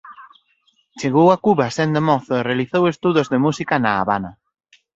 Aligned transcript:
Chegou 0.99 1.27
a 1.31 1.37
Cuba 1.45 1.73
sendo 1.77 1.99
mozo 2.09 2.33
e 2.37 2.45
realizou 2.49 2.83
estudos 2.93 3.27
de 3.31 3.37
música 3.45 3.75
na 3.83 3.91
Habana. 3.99 4.31